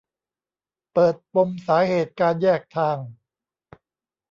[0.93, 2.97] เปิดปมสาเหตุการแยกทาง